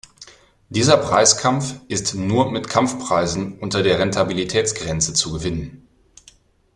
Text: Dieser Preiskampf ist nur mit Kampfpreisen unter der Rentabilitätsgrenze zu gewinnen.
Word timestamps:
Dieser 0.69 0.97
Preiskampf 0.97 1.75
ist 1.87 2.15
nur 2.15 2.49
mit 2.51 2.67
Kampfpreisen 2.67 3.59
unter 3.59 3.83
der 3.83 3.99
Rentabilitätsgrenze 3.99 5.13
zu 5.13 5.31
gewinnen. 5.31 5.87